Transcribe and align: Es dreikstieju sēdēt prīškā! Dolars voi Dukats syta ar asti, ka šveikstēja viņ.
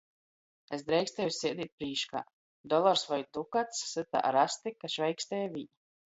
Es 0.75 0.83
dreikstieju 0.85 1.33
sēdēt 1.39 1.71
prīškā! 1.81 2.21
Dolars 2.73 3.03
voi 3.09 3.19
Dukats 3.39 3.83
syta 3.91 4.23
ar 4.31 4.39
asti, 4.45 4.73
ka 4.79 4.91
šveikstēja 4.95 5.53
viņ. 5.59 5.69